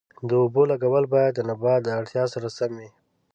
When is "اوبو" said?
0.43-0.61